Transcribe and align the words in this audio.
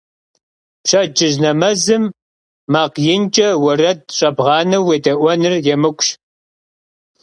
Pşedcıj 0.83 1.33
nemezım 1.43 2.03
makh 2.73 2.97
yinç'e 3.05 3.47
vuered 3.61 4.01
ş'ebğaneu 4.17 4.83
vuêde'uenır 4.85 5.53
yêmık'uş. 5.65 6.09